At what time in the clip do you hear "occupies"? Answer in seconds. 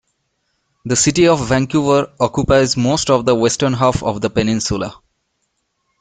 2.19-2.75